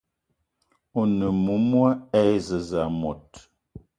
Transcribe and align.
One 0.99 1.19
moumoua 1.41 1.91
e 2.19 2.21
zez 2.47 2.69
mot 2.99 3.29